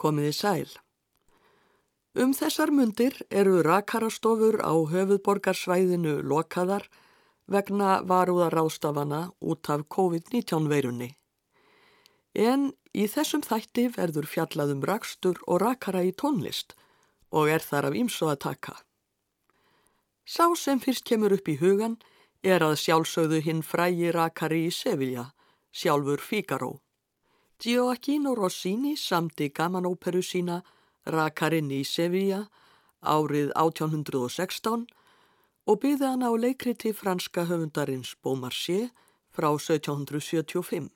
[0.00, 0.70] komiði sæl.
[2.18, 6.88] Um þessar mundir eru rakarastofur á höfuðborgarsvæðinu lokaðar
[7.46, 11.10] vegna varúðar rástafana út af COVID-19 veirunni.
[12.34, 16.74] En í þessum þætti verður fjallaðum rakstur og rakara í tónlist
[17.30, 18.74] og er þar af ímso að taka.
[20.26, 21.98] Sá sem fyrst kemur upp í hugan
[22.42, 25.30] er að sjálfsögðu hinn frægi rakari í Sevilla,
[25.70, 26.80] sjálfur Figaro.
[27.60, 30.62] Gioacchino Rossini samti gamanóperu sína
[31.04, 32.38] Rakarinn í Sevilla
[33.04, 34.86] árið 1816
[35.68, 38.88] og byði hann á leikriti franska höfundarins Beaumarchais
[39.28, 40.88] frá 1775.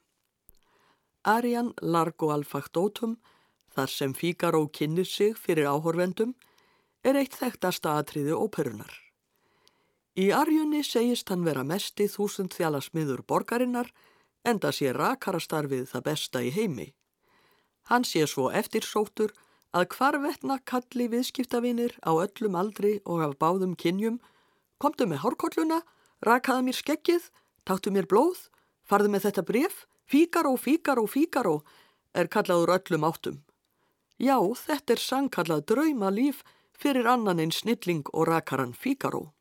[1.25, 3.19] Arian Largo Alfactotum,
[3.77, 6.33] þar sem Figaro kynir sig fyrir áhorvendum,
[7.05, 8.97] er eitt þekktasta atriði óperunar.
[10.17, 13.93] Í Arjunni segist hann vera mesti þúsund þjálasmiður borgarinnar
[14.45, 16.93] enda sé rakarastarfið það besta í heimi.
[17.91, 19.35] Hann sé svo eftirsóttur
[19.75, 24.21] að hvarvetna kalli viðskiptavinir á öllum aldri og af báðum kynjum,
[24.79, 25.81] komdu með hórkolluna,
[26.25, 27.27] rakaða mér skeggið,
[27.67, 28.49] taktu mér blóð,
[28.87, 31.57] farðu með þetta bref, fíkaró, fíkaró, fíkaró,
[32.15, 33.43] er kallaður öllum áttum.
[34.19, 36.45] Já, þetta er sangkallað drauma líf
[36.79, 39.33] fyrir annan einn snilling og rakaran fíkaró.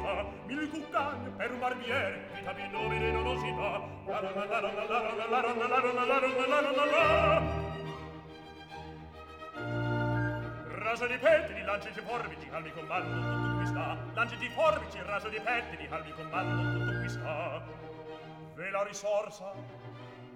[0.00, 4.60] velocità mille cuccagni per un barbiere vita di nobile non osita la la la la
[4.60, 7.68] la la la la la la la la la la
[10.68, 15.28] raso di pettini lanci di forbici calmi comando tutto qui sta lanci di forbici raso
[15.28, 17.62] di pettini calmi comando tutto qui sta
[18.54, 19.52] ve la risorsa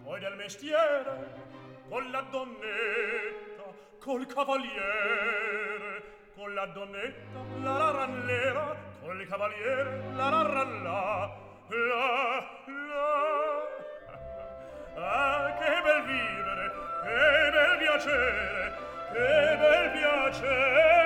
[0.02, 1.52] poi del mestiere
[1.88, 3.64] con la donnetta
[3.98, 6.02] col cavaliere
[6.34, 11.36] con la donnetta, la rarallera, con il cavaliere, la rarallà,
[11.68, 13.12] la, la.
[14.96, 16.72] Ah, che bel vivere,
[17.02, 18.76] che bel piacere,
[19.12, 21.02] che bel piacere.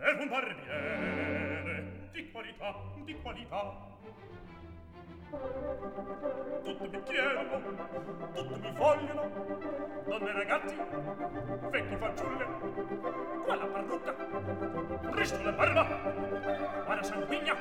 [0.00, 3.86] Per un barbiere, di qualità, di qualità.
[5.28, 7.60] Tutti mi chiedono,
[8.32, 9.30] tutti mi vogliono,
[10.06, 10.74] donne e ragazzi,
[11.68, 12.46] vecchi fanciulle,
[13.44, 14.14] qua la parrucca,
[15.10, 15.84] resto la barba,
[16.82, 17.54] qua sanguigna,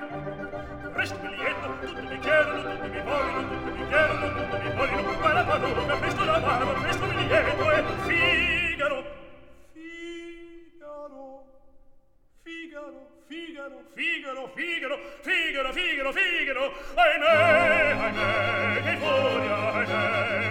[0.93, 5.17] resto il lieto, tutti mi chiedono, tutti mi vogliono, tutti mi chiedono, tutti mi vogliono,
[5.17, 7.71] qua la parrucca, presto la barba, presto il lieto.
[7.71, 9.03] E Figaro,
[9.73, 11.43] Figaro,
[12.77, 20.46] Figaro, Figaro, Figaro, Figaro, Figaro, Figaro, Figaro, ahimè, ahimè, che furia, ahimè,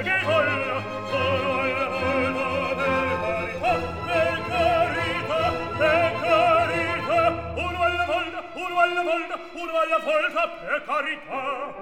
[8.26, 11.74] volta, uno alla volta, uno alla volta, per carità.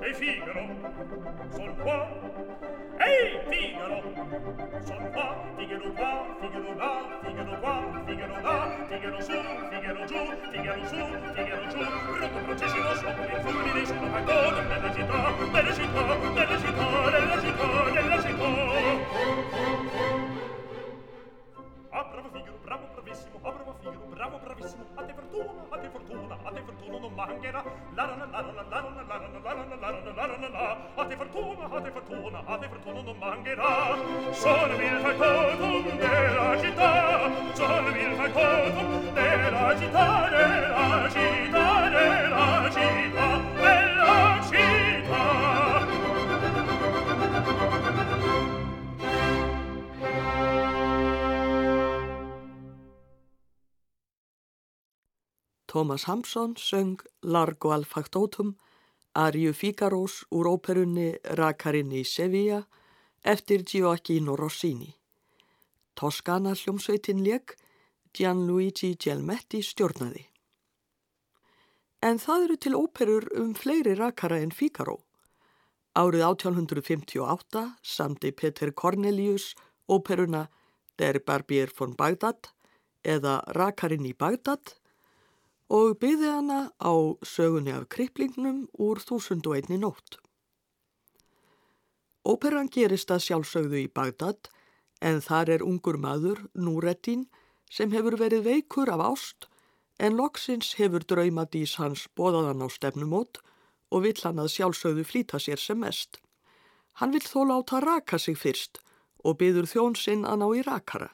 [0.00, 0.68] E Figaro,
[1.54, 2.08] son qua.
[2.98, 4.02] Ehi, Figaro,
[4.84, 9.32] son qua, Figaro qua, Figaro là, Figaro qua, Figaro là, Figaro su,
[9.70, 10.16] Figaro giù,
[10.50, 10.96] Figaro su,
[11.34, 11.78] Figaro giù.
[12.18, 17.47] Rocco processino sopra il fulmine, sono cantone, nella città, nella città, nella città, nella città.
[21.98, 24.84] Ah, bravo figlio, bravo bravissimo, ah, bravo figlio, bravo bravissimo.
[24.94, 27.64] A te fortuna, a te fortuna, a te fortuna non mancherà.
[27.96, 30.36] La la la la la la la la la la la la la la la
[30.38, 30.78] la la.
[30.94, 33.96] A te fortuna, a te fortuna, a te fortuna non mancherà.
[34.30, 43.50] Sono il factotum della città, sono il factotum della città, della città, della città, della
[43.50, 43.87] città.
[55.68, 58.56] Thomas Hampson söng Largo al Factotum,
[59.12, 62.62] Ariu Figaros úr óperunni Rakarinn í Sevilla
[63.22, 64.88] eftir Gioacchino Rossini.
[65.94, 67.56] Toskana hljómsveitin leik
[68.16, 70.24] Gianluigi Gelmetti stjórnaði.
[72.00, 75.02] En það eru til óperur um fleiri rakara en Figaro.
[75.98, 79.52] Árið 1858 samti Peter Cornelius
[79.88, 80.46] óperuna
[80.98, 82.54] Der Barbier von Bagdad
[83.04, 84.78] eða Rakarinn í Bagdad
[85.68, 86.92] og byði hana á
[87.22, 90.16] sögunni af kriplingnum úr 1001 nótt.
[92.24, 94.48] Óperan gerist að sjálfsögðu í Bagdad
[95.00, 97.28] en þar er ungur maður, Núreddin,
[97.70, 99.48] sem hefur verið veikur af ást
[99.98, 103.40] en loksins hefur draumadís hans bóðaðan á stefnumót
[103.92, 106.20] og vill hann að sjálfsögðu flýta sér sem mest.
[106.98, 108.80] Hann vill þó láta raka sig fyrst
[109.24, 111.10] og byður þjón sinn að ná í rakara.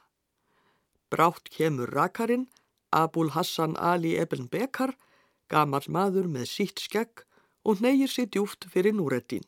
[1.11, 2.49] Brátt kemur rakarinn
[2.95, 4.95] Abul Hassan Ali Ebn Bekar,
[5.51, 7.25] gamal maður með sítt skegg
[7.65, 9.45] og neyir sér djúft fyrir Núreddin.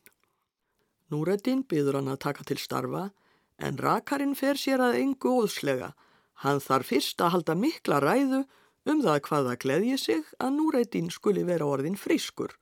[1.13, 3.11] Núreddin byður hann að taka til starfa
[3.63, 5.93] en rakarinn fer sér að engu óðslega.
[6.43, 8.43] Hann þarf fyrst að halda mikla ræðu
[8.91, 12.57] um það hvaða gleðji sig að Núreddin skuli vera orðin frískur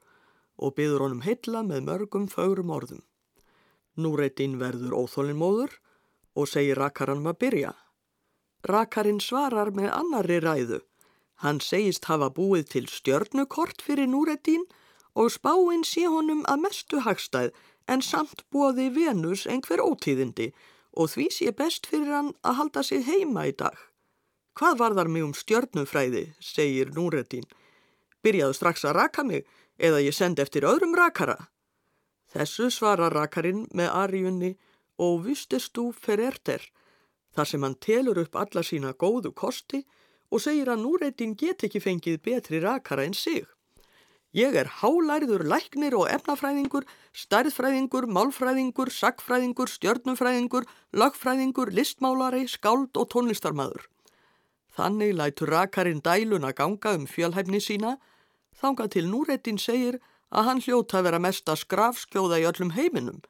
[0.56, 3.02] og byður honum heilla með mörgum fögrum orðum.
[3.96, 5.78] Núreddin verður óþólinnmóður
[6.34, 7.72] og segir rakaranum að byrja.
[8.64, 10.80] Rakarinn svarar með annari ræðu.
[11.44, 14.64] Hann segist hafa búið til stjörnukort fyrir Núreddin
[15.14, 17.50] og spáinn sé honum að mestu hagstæð
[17.92, 20.52] en samt búaði Venus einhver ótíðindi
[20.96, 23.76] og því sé best fyrir hann að halda sig heima í dag.
[24.54, 27.44] Hvað varðar mig um stjörnufræði, segir Núreddin.
[28.22, 29.44] Byrjaðu strax að raka mig
[29.76, 31.50] eða ég send eftir öðrum rakara.
[32.32, 34.52] Þessu svarar rakarinn með arjunni
[34.96, 36.62] og vustestú fererter
[37.34, 39.84] þar sem hann telur upp alla sína góðu kosti
[40.30, 43.44] og segir að núreitin get ekki fengið betri rakara en sig.
[44.34, 46.82] Ég er hálærður læknir og efnafræðingur,
[47.14, 53.86] stærðfræðingur, málfræðingur, sagfræðingur, stjörnumfræðingur, lagfræðingur, listmálari, skáld og tónlistarmadur.
[54.74, 57.94] Þannig lætur rakarinn dæluna ganga um fjölhæfni sína,
[58.58, 60.00] þanga til núreitin segir
[60.34, 63.22] að hann hljóta að vera mesta skrafskjóða í öllum heiminum.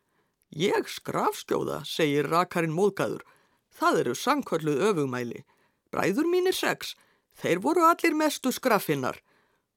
[0.57, 3.21] Ég skrafskjóða, segir rakarinn móðgæður,
[3.75, 5.45] Það eru sankvölluð öfugmæli.
[5.91, 6.95] Bræður mínir sex,
[7.39, 9.19] þeir voru allir mestu skraffinnar.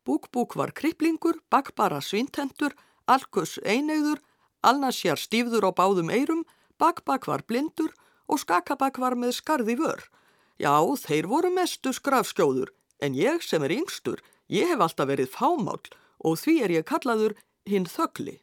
[0.05, 4.21] Búk-búk var kriplingur, bakbara svintendur, alkus einegður,
[4.61, 6.45] alnasjar stífður á báðum eirum,
[6.79, 7.94] bakbak var blindur
[8.27, 10.01] og skakabak var með skarði vör.
[10.57, 10.73] Já,
[11.05, 12.71] þeir voru mestu skrafskjóður,
[13.01, 15.81] en ég sem er yngstur, ég hef alltaf verið fámál
[16.17, 17.35] og því er ég kallaður
[17.69, 18.39] hinn þögli.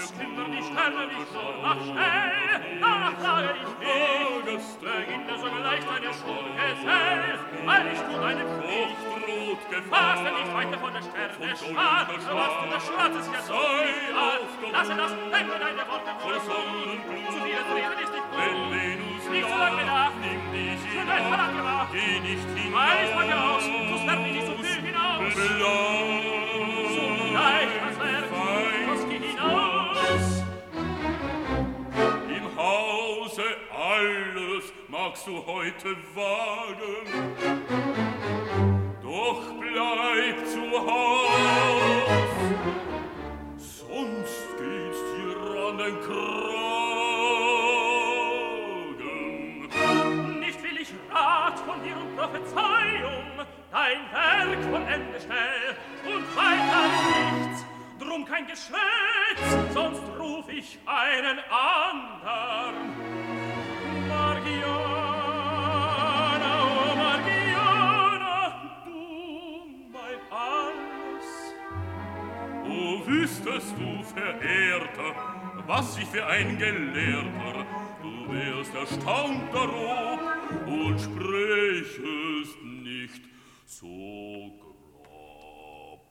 [0.00, 4.64] Lasst Kinder, die Sterne nicht so, ach schnell, danach sage ich nicht.
[4.80, 8.96] Vergibt er so leicht eine Schurke selbst, weil ich tut eine Pflicht.
[9.28, 13.60] Rot gefasst, nicht weiter von der Sterne schad, so was du des Schwarzes ja so
[13.60, 14.40] viel hat.
[14.72, 18.56] Lasse das, denke deine Worte voll Sonnenblut, zu dir drehen ist nicht gut.
[18.72, 23.64] Venus, nicht so lange nach, nimm dich hinauf, geh nicht hinaus, weiß man ja aus,
[23.68, 25.28] so sterb ich nicht so viel hinaus.
[25.36, 26.24] Belag,
[26.88, 27.04] so
[27.36, 28.29] leicht, als wäre
[35.24, 37.06] zu heute wagen.
[39.02, 42.08] Doch bleib zu Haus,
[43.58, 45.36] sonst geht's dir
[45.68, 46.39] an den Kreis.
[75.80, 77.64] Was ich für ein Gelehrter,
[78.02, 80.20] du wärst erstaunt darob
[80.66, 83.22] und sprächest nicht
[83.64, 86.02] so grob.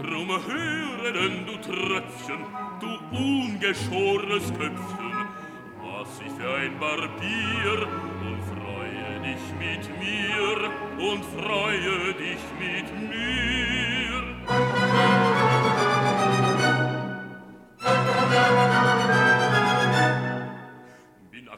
[0.00, 2.46] Drum höre denn, du Tröpfchen,
[2.80, 5.12] du ungeschorenes Köpfchen,
[5.82, 7.86] was ich für ein Barbier
[8.24, 10.70] und freue dich mit mir
[11.10, 13.32] und freue dich mit mir.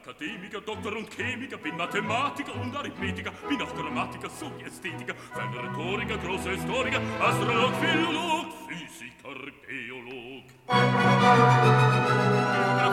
[0.06, 6.18] Akademiker, Doktor und Chemiker, bin Mathematiker und Arithmetiker, bin auch Grammatiker sowie Ästhetiker, feiner Rhetoriker,
[6.18, 9.34] großer Historiker, Astrolog, Philolog, Physiker,
[9.66, 10.44] Geolog.
[10.66, 10.84] Graf,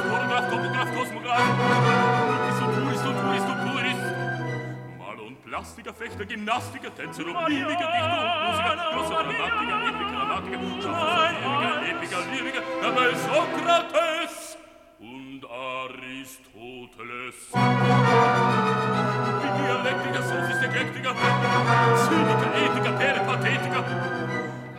[0.07, 1.41] Choreograf, Topograf, Kosmograf,
[2.61, 4.05] und Tourist und Tourist und Tourist.
[4.97, 10.59] Maler und Plastiker, Fechter, Gymnastiker, Tänzer und Mimiker, Dichter und Musiker, großer Dramatiker, Epiker, Dramatiker,
[10.81, 14.10] Schauspieler, Epiker, Lyriker, dabei Sokrates
[16.81, 17.35] fruitless.
[19.41, 21.15] Die Dialektika, Sophistikektika,
[22.07, 23.79] Zynika, Ethika, peripatetica,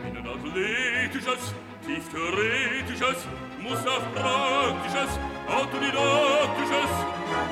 [0.07, 1.53] in ein athletisches,
[1.85, 3.27] tieftheoretisches,
[3.59, 6.91] muss auf praktisches, autodidaktisches,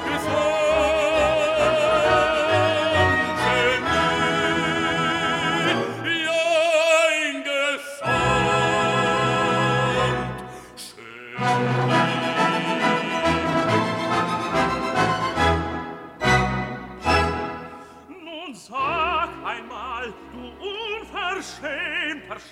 [0.05, 1.10] gesagt.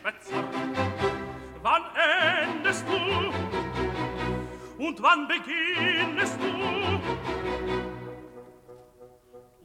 [0.09, 0.43] Schwätzer,
[1.61, 1.83] wann
[2.47, 2.97] endest du
[4.83, 6.47] und wann beginnest du?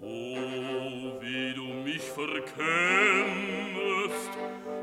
[0.03, 2.53] Oh, wie du mich verkennest,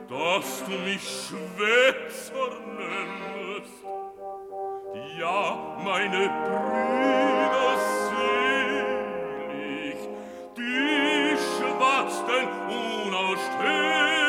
[0.09, 3.83] dass du mich Schwätzer nennest.
[5.19, 7.77] Ja, meine Brüder
[9.49, 9.99] selig,
[10.57, 12.47] die schwatzten
[13.05, 14.20] unausstehlich,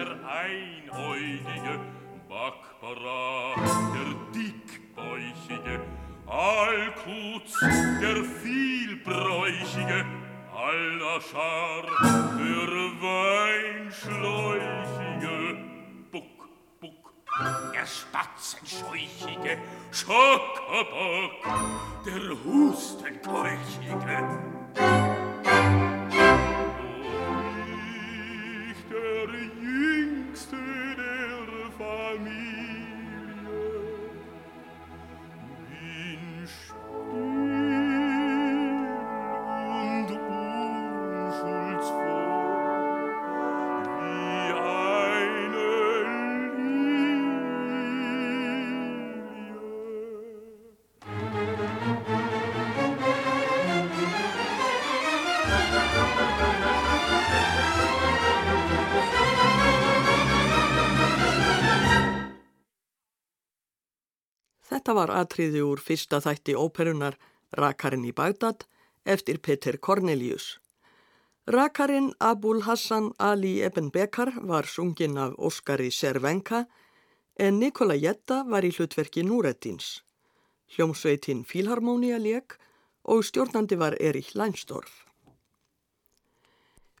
[0.00, 1.78] der Einäugige,
[2.28, 3.54] Bakbara,
[3.94, 5.76] der Dickbäuchige,
[6.26, 7.52] Alkutz,
[8.00, 10.04] der Vielbräuchige,
[10.54, 11.82] Alnaschar,
[12.38, 15.38] der Weinschläuchige,
[16.10, 16.48] Buck,
[16.80, 17.12] Buck,
[17.74, 19.52] der Spatzenscheuchige,
[19.90, 21.44] Schokobok,
[22.06, 24.18] der Hustenkeuchige.
[30.50, 30.79] see.
[64.90, 67.14] Þetta var atriði úr fyrsta þætti óperunar
[67.54, 68.64] Rakarinn í Bagdad
[69.06, 70.56] eftir Peter Cornelius.
[71.46, 76.64] Rakarinn Abul Hassan Ali Eben Bekar var sungin af Óskari Servenka
[77.38, 80.02] en Nikola Jetta var í hlutverki Núrettins.
[80.74, 82.58] Hljómsveitin Fílharmónia leik
[83.04, 85.04] og stjórnandi var Erich Leinsdorf.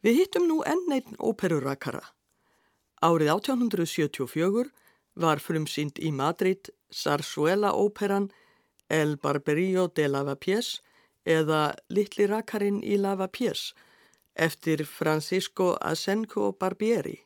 [0.06, 2.06] Við hittum nú enn einn óperurakara.
[3.02, 4.70] Árið 1874
[5.18, 8.30] var frumsýnd í Madrid Sarsuela-óperan
[8.88, 10.80] El Barberillo de Lavapiés
[11.24, 13.72] eða Littli rakarinn í Lavapiés
[14.34, 17.18] eftir Francisco Asenco Barbieri.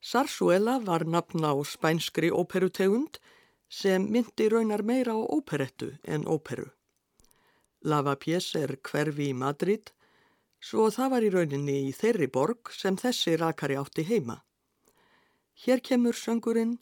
[0.00, 3.18] Sarsuela var nafn á spænskri óperutegund
[3.68, 6.70] sem myndi raunar meira á óperettu en óperu.
[7.82, 9.92] Lavapiés er hverfi í Madrid
[10.60, 14.40] svo það var í rauninni í þeirri borg sem þessi rakari átti heima.
[15.64, 16.78] Hér kemur söngurinn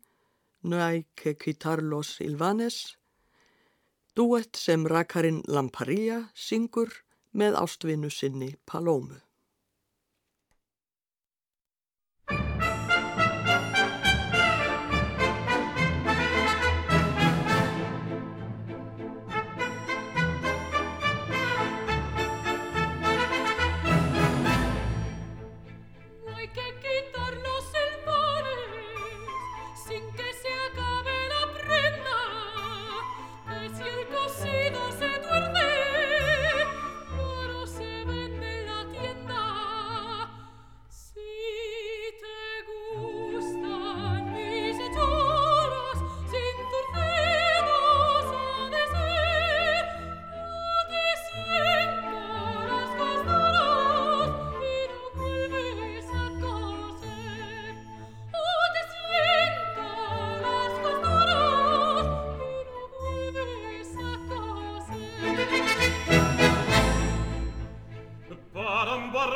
[0.62, 2.98] No hay que quitar los silvanes,
[4.14, 6.90] duett sem rakarinn Lamparia syngur
[7.32, 9.20] með ástvinnu sinni Palómu.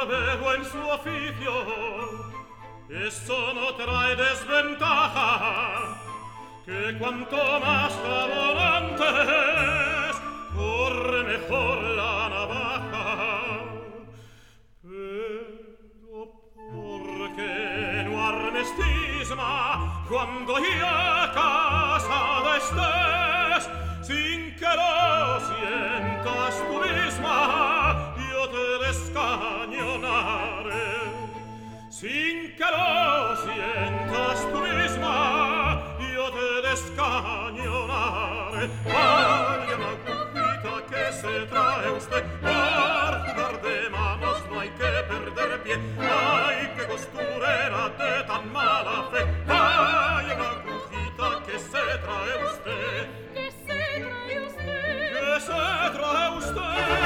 [0.03, 2.33] Avevo il suo figlio
[2.89, 5.97] e sono tra i desventaja
[6.65, 7.95] che quanto más
[8.83, 10.21] antes
[10.55, 13.09] corre mejor la navaja.
[14.83, 16.21] Pero
[16.73, 23.63] porque no arnestisma cuando ya casada estés
[24.03, 29.92] sin que lo sientas tú misma yo te descañonaré
[32.63, 35.17] calò sienta spurisma
[35.99, 44.39] io te ne scaglionare voglia ma cucita che se trae usted par jugar de manos
[44.49, 45.77] no hay que perder pie.
[45.99, 49.23] Hay que costurera de tan mala fe.
[49.47, 55.63] Vaya la cucita que se trae usted que se trae usted que se
[55.97, 57.02] trae usted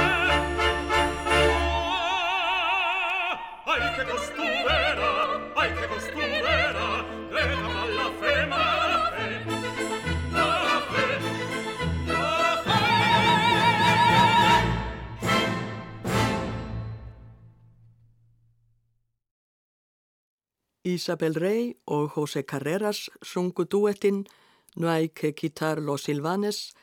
[20.87, 24.25] Isabel Rey og José Carreras sungu duettinn
[25.13, 26.73] que quitar los silvanes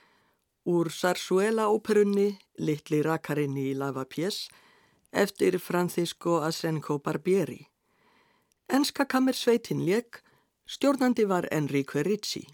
[0.64, 4.48] úr Sarsuela-óperunni Littli rakarinn í Lavapiés
[5.12, 7.68] eftir Francisco Asenco Barbieri.
[8.68, 10.22] Enska kammersveitin lék,
[10.66, 12.46] stjórnandi var Enrique Ricci.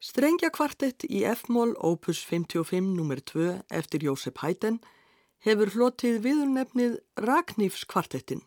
[0.00, 3.20] Strengja kvartett í F-mól opus 55 nr.
[3.20, 4.80] 2 eftir Jósef Haydn
[5.44, 8.42] hefur hlotið viðurnefnið Ragnýfskvartettin.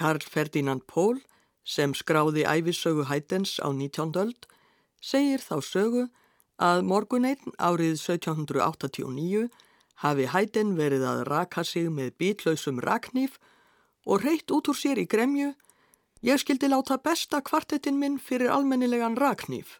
[0.00, 1.20] Karl Ferdinand Pól,
[1.64, 4.16] sem skráði æfisögu Hætens á 19.
[4.16, 4.46] öld,
[5.00, 6.06] segir þá sögu
[6.56, 9.50] að morguneinn árið 1789
[10.00, 13.36] hafi Hæten verið að raka sig með bítlausum raknýf
[14.08, 15.52] og reytt út úr sér í gremju
[16.20, 19.78] Ég skildi láta besta kvartettin minn fyrir almennilegan raknýf.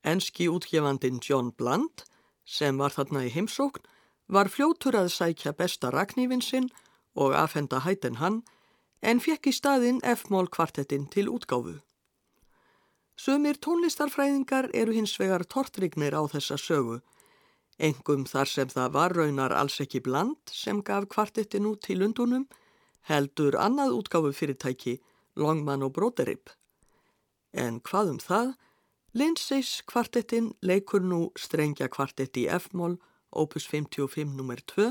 [0.00, 2.06] Enski útgefandin John Bland,
[2.44, 3.84] sem var þarna í heimsókn,
[4.32, 6.70] var fljótur að sækja besta raknýfin sinn
[7.12, 8.40] og afhenda Hæten hann
[9.02, 11.80] en fekk í staðinn F-mól kvartettin til útgáfu.
[13.16, 17.00] Sumir tónlistarfræðingar eru hins vegar tortrignir á þessa sögu,
[17.80, 22.44] engum þar sem það var raunar alls ekki bland sem gaf kvartettin út til Lundunum,
[23.08, 24.98] heldur annað útgáfu fyrirtæki
[25.36, 26.52] Longman og Broderip.
[27.56, 28.54] En hvað um það?
[29.16, 32.98] Lindseys kvartettin leikur nú strengja kvartetti í F-mól,
[33.32, 34.60] opus 55 nr.
[34.76, 34.90] 2,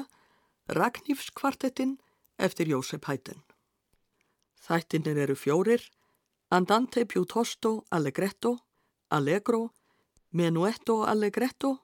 [0.73, 1.99] Ragnhífs kvartettin
[2.41, 3.44] eftir Jósef Hætten.
[4.65, 5.81] Þættinir eru fjórir,
[6.49, 8.57] Andante piuttosto allegretto,
[9.09, 9.69] Allegro,
[10.31, 11.77] Menuetto allegretto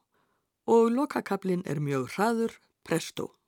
[0.65, 3.40] og lokakablin er mjög hraður, Presto.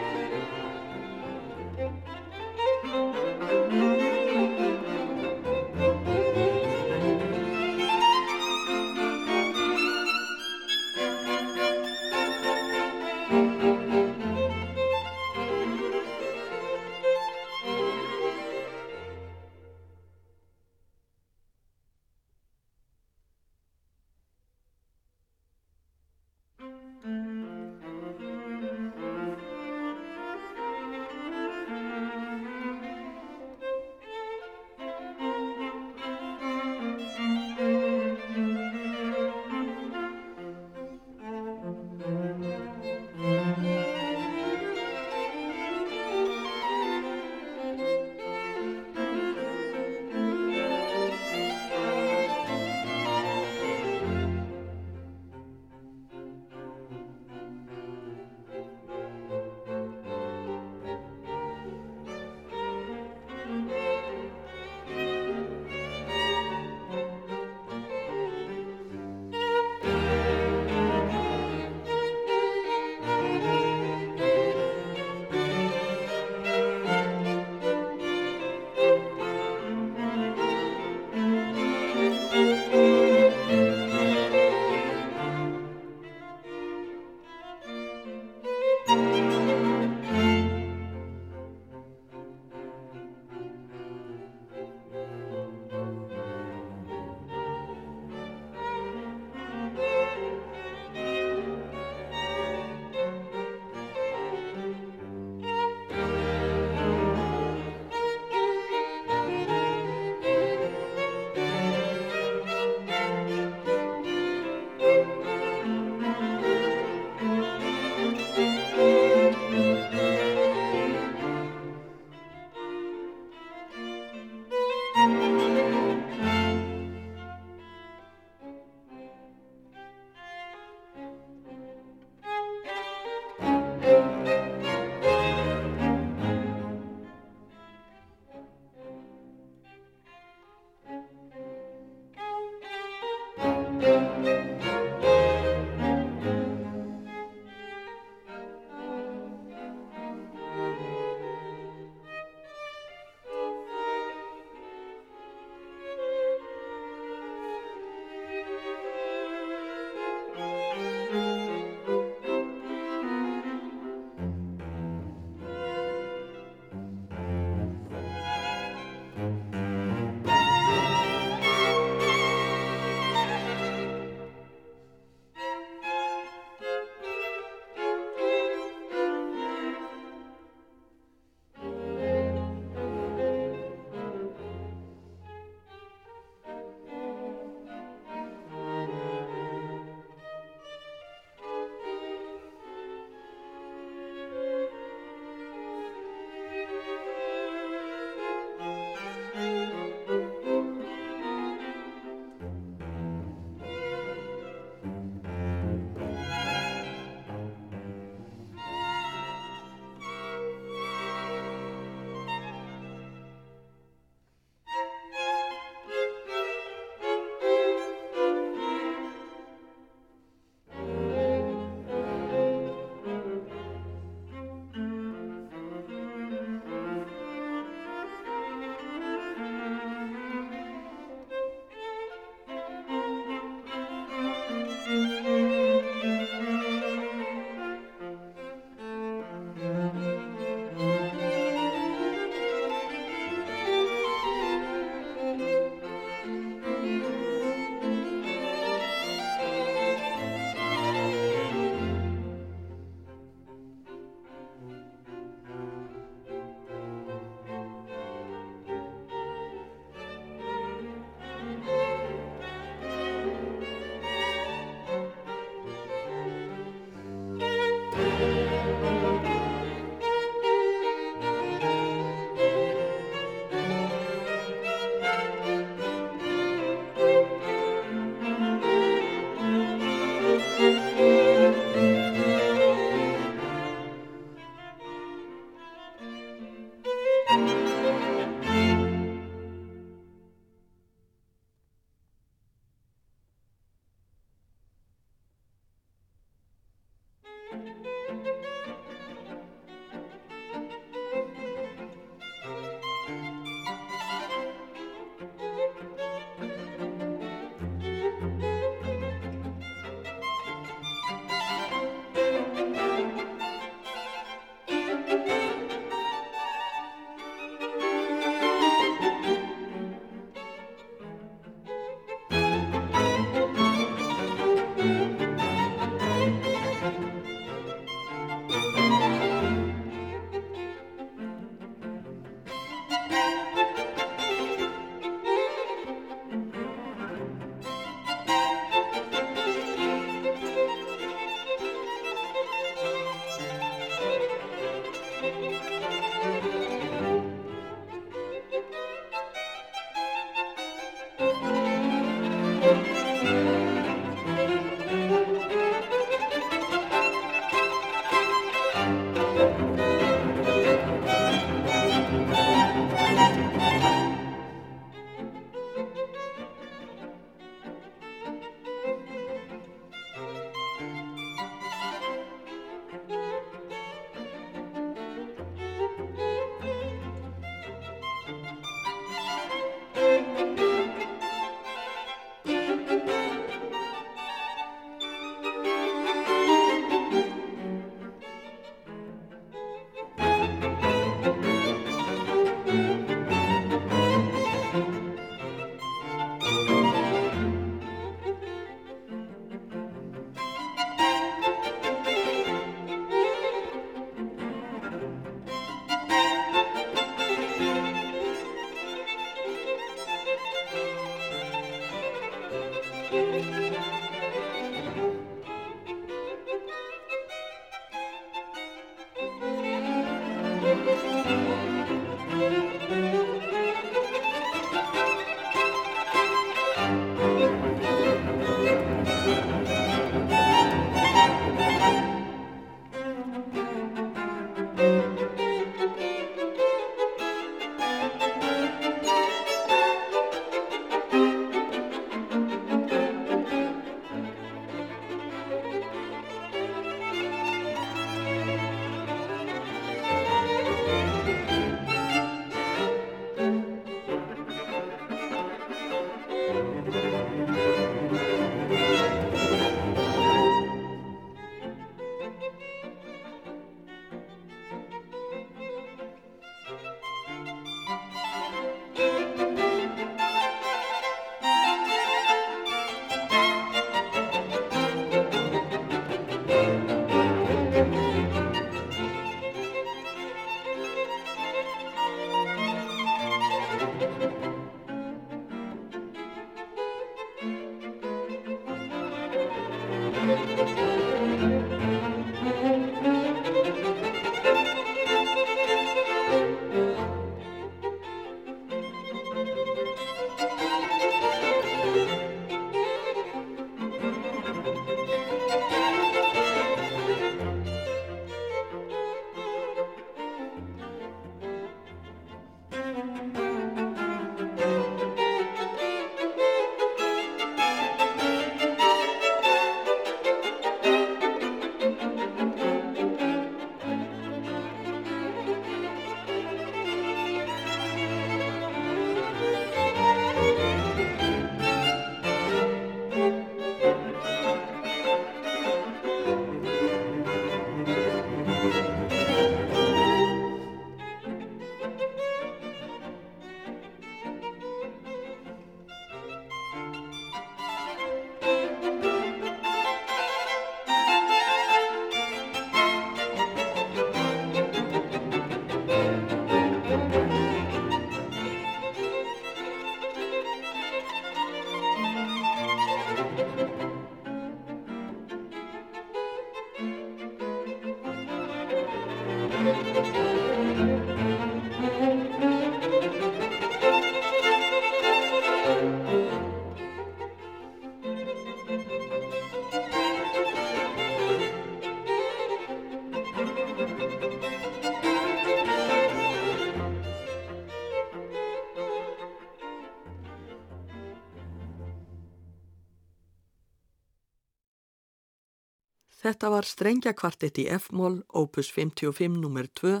[596.26, 599.66] Þetta var strengja kvartett í F-mól, opus 55 nr.
[599.78, 600.00] 2,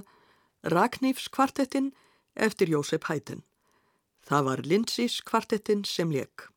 [0.72, 1.92] Ragnýfs kvartettin
[2.34, 3.44] eftir Jósef Hætten.
[4.26, 6.48] Það var Lindsys kvartettin sem leik.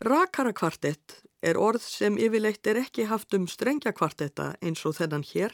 [0.00, 5.26] Rakara kvartett er orð sem yfirleitt er ekki haft um strengja kvartetta eins og þennan
[5.34, 5.52] hér,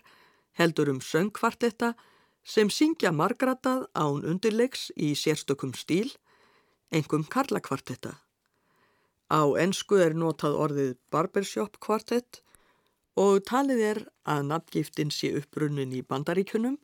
[0.55, 1.97] heldur um söngkvartetta
[2.47, 6.15] sem syngja margratað án undirleiks í sérstökum stíl,
[6.95, 8.15] engum karlakvartetta.
[9.29, 12.41] Á ensku er notað orðið barbershop kvartett
[13.19, 16.79] og talið er að nafngiftin sé upprunnin í bandaríkunum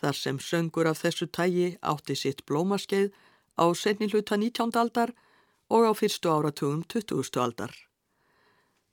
[0.00, 3.12] þar sem söngur af þessu tægi átti sitt blómaskeið
[3.60, 4.72] á senni hluta 19.
[4.78, 5.12] aldar
[5.68, 7.36] og á fyrstu áratugum 20.
[7.44, 7.72] aldar.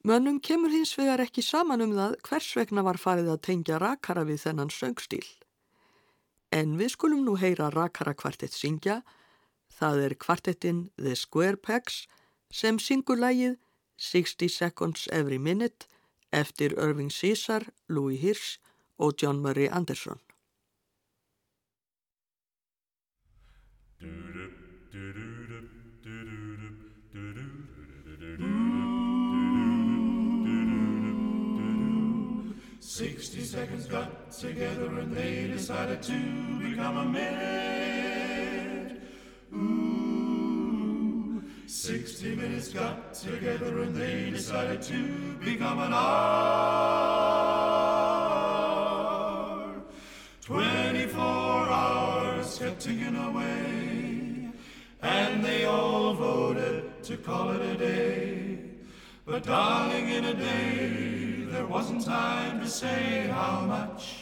[0.03, 4.23] Mönnum kemur hins vegar ekki saman um það hvers vegna var farið að tengja rakara
[4.27, 5.25] við þennan söngstíl.
[6.51, 9.01] En við skulum nú heyra rakara kvartett syngja,
[9.75, 12.07] það er kvartettin The Square Pegs
[12.51, 13.55] sem syngur lægið
[13.97, 15.87] 60 Seconds Every Minute
[16.31, 18.59] eftir Irving Caesar, Louis Hirsch
[18.97, 20.19] og John Murray Anderson.
[32.81, 36.13] Sixty seconds got together and they decided to
[36.59, 39.01] become a minute.
[39.53, 39.98] Ooh.
[41.69, 46.09] Sixty minutes got together and they decided to become an hour.
[50.41, 54.49] Twenty-four hours kept ticking away,
[55.03, 58.61] and they all voted to call it a day.
[59.27, 64.15] But darling, in a day, there wasn't time to say how much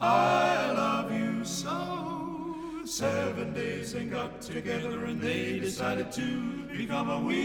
[0.00, 2.11] I love you so.
[2.84, 7.42] Seven days they got together and they decided to become a week.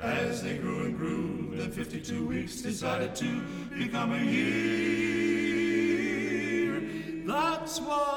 [0.00, 3.42] As they grew and grew, then 52 weeks decided to
[3.78, 4.82] become a year.
[7.26, 8.11] That's why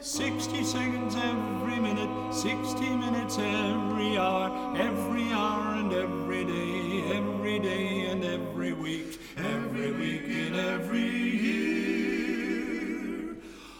[0.00, 8.06] 60 seconds every minute, 60 minutes every hour, every hour and every day, every day
[8.06, 11.76] and every week, every week and every year.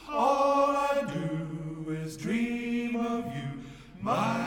[0.08, 3.62] All I do is dream of you,
[4.00, 4.45] my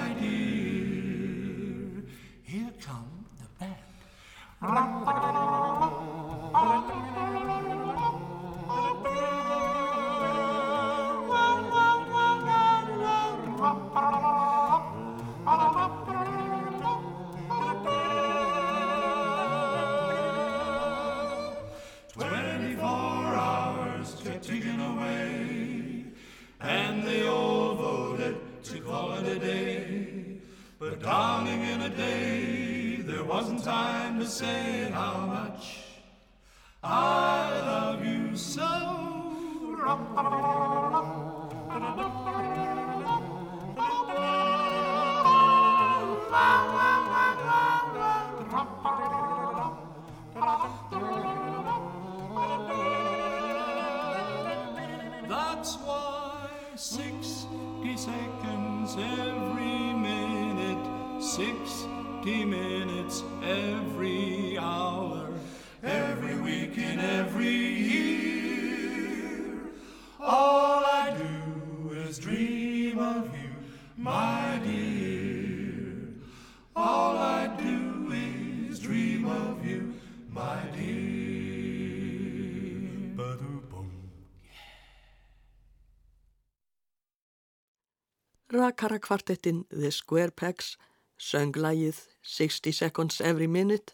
[88.79, 90.77] Rakara kvartettin The Square Pegs
[91.19, 93.91] söng lagið 60 Seconds Every Minute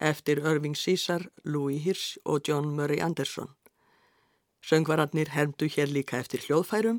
[0.00, 3.54] eftir Irving Caesar, Louis Hirsch og John Murray Anderson.
[4.60, 6.98] Söngvararnir hermdu hér líka eftir hljóðfærum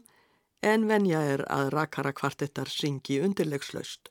[0.64, 4.08] en venja er að rakara kvartettar syngi undirlegslaust.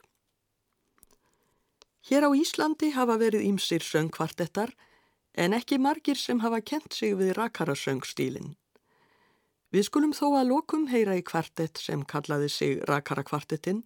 [2.04, 4.76] Hér á Íslandi hafa verið ímsir söngkvartettar
[5.32, 8.52] en ekki margir sem hafa kent sig við rakara söngstílinn.
[9.74, 13.80] Við skulum þó að lokum heyra í kvartett sem kallaði sig Rakara kvartettinn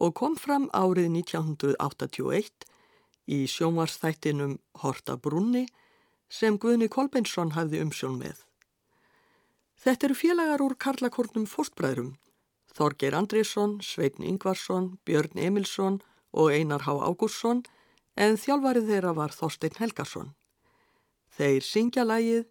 [0.00, 2.64] og kom fram árið 1981
[3.28, 5.66] í sjónvarsþættinum Horta Brunni
[6.32, 8.40] sem Guðni Kolbeinsson hafði umsjón með.
[9.76, 12.14] Þetta eru félagar úr karlakornum fórstbræðrum,
[12.72, 16.00] Þorgeir Andriðsson, Sveitn Ingvarsson, Björn Emilsson
[16.32, 17.66] og Einar Há Ágússon
[18.16, 20.32] en þjálfarið þeirra var Þorstein Helgarsson.
[21.36, 22.46] Þeir syngja lægið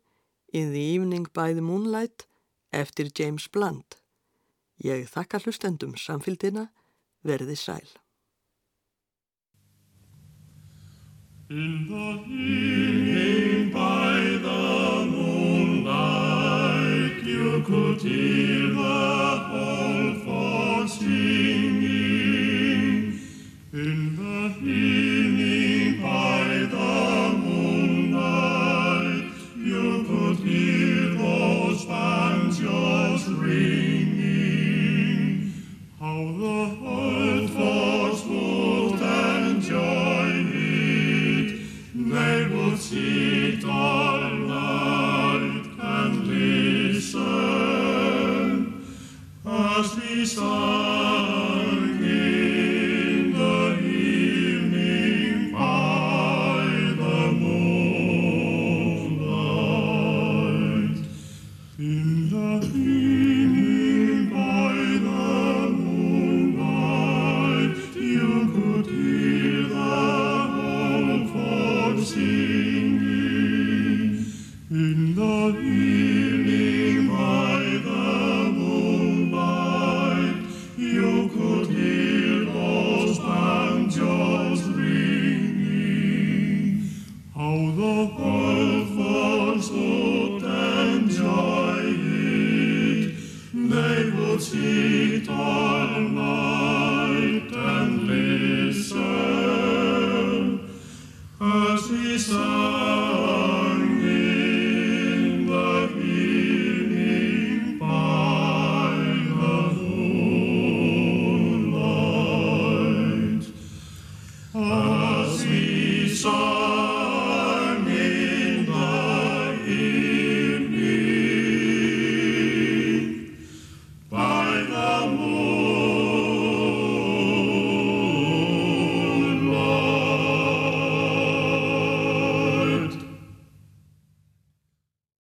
[0.54, 2.30] In the Evening by the Moonlight
[2.72, 3.98] Eftir James Blunt.
[4.80, 6.70] Ég þakka hlustendum samfélgdina
[7.26, 7.88] verði sæl.
[11.50, 16.30] In the evening by the moonlight
[17.26, 21.90] You could hear the whole folk singing
[23.74, 25.09] In the evening